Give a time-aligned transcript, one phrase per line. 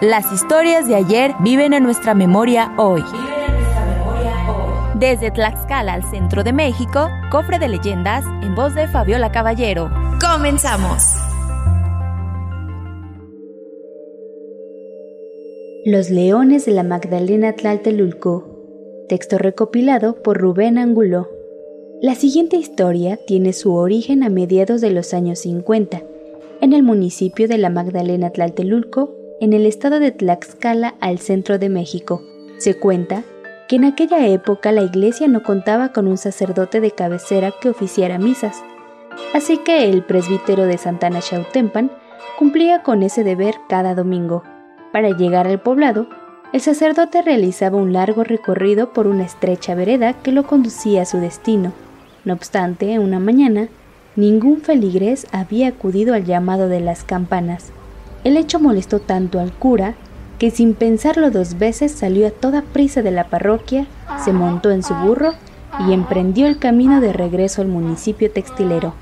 [0.00, 3.02] Las historias de ayer viven en nuestra memoria hoy.
[4.94, 9.90] Desde Tlaxcala al centro de México, cofre de leyendas en voz de Fabiola Caballero.
[10.20, 11.02] ¡Comenzamos!
[15.84, 18.44] Los Leones de la Magdalena Tlaltelulco.
[19.08, 21.28] Texto recopilado por Rubén Angulo.
[22.00, 26.04] La siguiente historia tiene su origen a mediados de los años 50,
[26.60, 31.68] en el municipio de la Magdalena Tlaltelulco, en el estado de Tlaxcala al centro de
[31.68, 32.22] México.
[32.58, 33.22] Se cuenta
[33.68, 38.18] que en aquella época la iglesia no contaba con un sacerdote de cabecera que oficiara
[38.18, 38.62] misas,
[39.34, 41.90] así que el presbítero de Santana Xautempan
[42.38, 44.42] cumplía con ese deber cada domingo.
[44.92, 46.08] Para llegar al poblado,
[46.52, 51.18] el sacerdote realizaba un largo recorrido por una estrecha vereda que lo conducía a su
[51.18, 51.72] destino.
[52.24, 53.68] No obstante, una mañana,
[54.16, 57.70] ningún feligrés había acudido al llamado de las campanas.
[58.24, 59.94] El hecho molestó tanto al cura
[60.38, 63.86] que sin pensarlo dos veces salió a toda prisa de la parroquia,
[64.24, 65.32] se montó en su burro
[65.86, 68.94] y emprendió el camino de regreso al municipio textilero.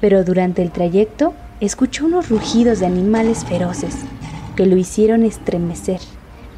[0.00, 3.96] Pero durante el trayecto escuchó unos rugidos de animales feroces
[4.56, 6.00] que lo hicieron estremecer.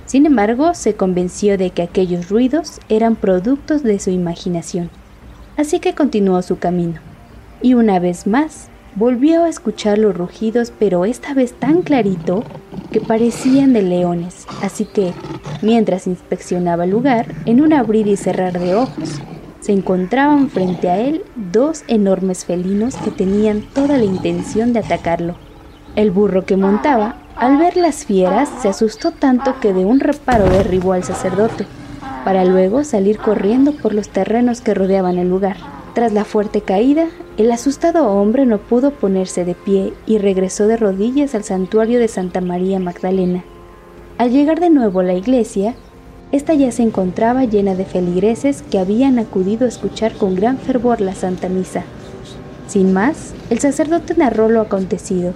[0.06, 4.90] Sin embargo, se convenció de que aquellos ruidos eran productos de su imaginación.
[5.56, 7.00] Así que continuó su camino.
[7.62, 12.42] Y una vez más Volvió a escuchar los rugidos, pero esta vez tan clarito
[12.90, 15.12] que parecían de leones, así que,
[15.62, 19.20] mientras inspeccionaba el lugar, en un abrir y cerrar de ojos,
[19.60, 25.36] se encontraban frente a él dos enormes felinos que tenían toda la intención de atacarlo.
[25.94, 30.50] El burro que montaba, al ver las fieras, se asustó tanto que de un reparo
[30.50, 31.64] derribó al sacerdote,
[32.24, 35.79] para luego salir corriendo por los terrenos que rodeaban el lugar.
[35.94, 40.76] Tras la fuerte caída, el asustado hombre no pudo ponerse de pie y regresó de
[40.76, 43.44] rodillas al santuario de Santa María Magdalena.
[44.16, 45.74] Al llegar de nuevo a la iglesia,
[46.30, 51.00] esta ya se encontraba llena de feligreses que habían acudido a escuchar con gran fervor
[51.00, 51.82] la Santa Misa.
[52.68, 55.32] Sin más, el sacerdote narró lo acontecido,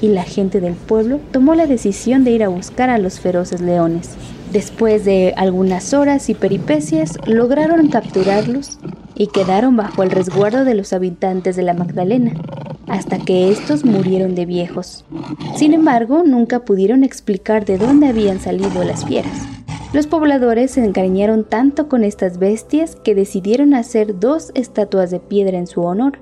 [0.00, 3.60] y la gente del pueblo tomó la decisión de ir a buscar a los feroces
[3.60, 4.12] leones.
[4.52, 8.78] Después de algunas horas y peripecias, lograron capturarlos
[9.18, 12.32] y quedaron bajo el resguardo de los habitantes de la Magdalena,
[12.86, 15.04] hasta que estos murieron de viejos.
[15.56, 19.46] Sin embargo, nunca pudieron explicar de dónde habían salido las fieras.
[19.92, 25.58] Los pobladores se encariñaron tanto con estas bestias que decidieron hacer dos estatuas de piedra
[25.58, 26.20] en su honor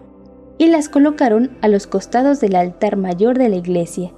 [0.56, 4.12] y las colocaron a los costados del altar mayor de la iglesia.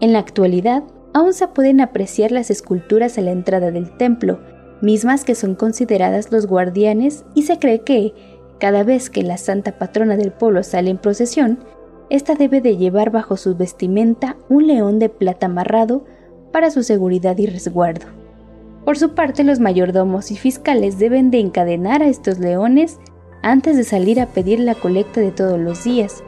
[0.00, 0.82] En la actualidad,
[1.14, 4.40] aún se pueden apreciar las esculturas a la entrada del templo
[4.80, 8.14] mismas que son consideradas los guardianes y se cree que,
[8.58, 11.58] cada vez que la santa patrona del pueblo sale en procesión,
[12.10, 16.04] ésta debe de llevar bajo su vestimenta un león de plata amarrado
[16.52, 18.06] para su seguridad y resguardo.
[18.84, 22.98] Por su parte, los mayordomos y fiscales deben de encadenar a estos leones
[23.42, 26.24] antes de salir a pedir la colecta de todos los días,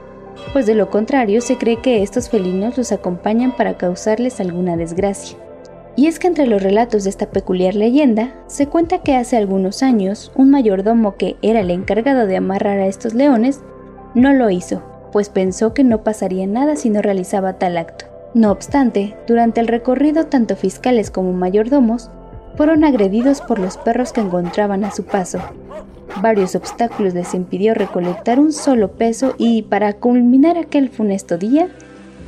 [0.52, 5.36] pues de lo contrario se cree que estos felinos los acompañan para causarles alguna desgracia.
[5.96, 9.82] Y es que entre los relatos de esta peculiar leyenda, se cuenta que hace algunos
[9.82, 13.60] años un mayordomo que era el encargado de amarrar a estos leones,
[14.14, 18.06] no lo hizo, pues pensó que no pasaría nada si no realizaba tal acto.
[18.32, 22.10] No obstante, durante el recorrido tanto fiscales como mayordomos
[22.56, 25.40] fueron agredidos por los perros que encontraban a su paso.
[26.20, 31.68] Varios obstáculos les impidió recolectar un solo peso y para culminar aquel funesto día,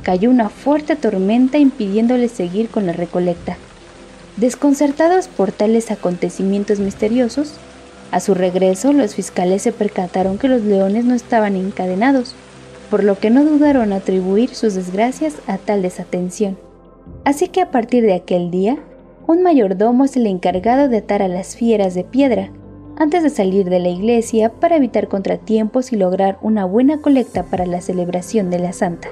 [0.03, 3.57] cayó una fuerte tormenta impidiéndoles seguir con la recolecta.
[4.37, 7.55] Desconcertados por tales acontecimientos misteriosos,
[8.11, 12.35] a su regreso los fiscales se percataron que los leones no estaban encadenados,
[12.91, 16.57] por lo que no dudaron atribuir sus desgracias a tal desatención.
[17.25, 18.77] Así que a partir de aquel día,
[19.25, 22.51] un mayordomo es el encargado de atar a las fieras de piedra
[22.97, 27.65] antes de salir de la iglesia para evitar contratiempos y lograr una buena colecta para
[27.65, 29.09] la celebración de la Santa.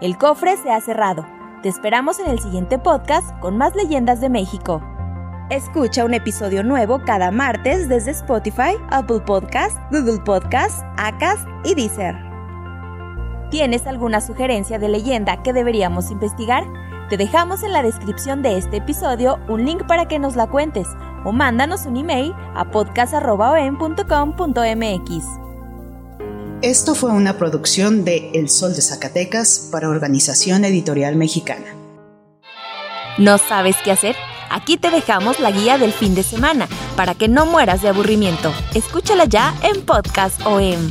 [0.00, 1.26] El cofre se ha cerrado.
[1.62, 4.82] Te esperamos en el siguiente podcast con más leyendas de México.
[5.50, 12.16] Escucha un episodio nuevo cada martes desde Spotify, Apple Podcast, Google Podcast, Acast y Deezer.
[13.50, 16.64] ¿Tienes alguna sugerencia de leyenda que deberíamos investigar?
[17.10, 20.88] Te dejamos en la descripción de este episodio un link para que nos la cuentes
[21.24, 25.49] o mándanos un email a podcast.com.mx.
[26.62, 31.74] Esto fue una producción de El Sol de Zacatecas para Organización Editorial Mexicana.
[33.16, 34.14] ¿No sabes qué hacer?
[34.50, 38.52] Aquí te dejamos la guía del fin de semana para que no mueras de aburrimiento.
[38.74, 40.90] Escúchala ya en Podcast OM.